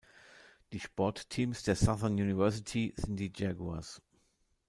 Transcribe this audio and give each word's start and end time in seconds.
Die 0.73 0.79
Sportteams 0.79 1.61
der 1.61 1.75
Southern 1.75 2.13
University 2.13 2.91
sind 2.97 3.17
die 3.17 3.31
"Jaguars". 3.35 4.01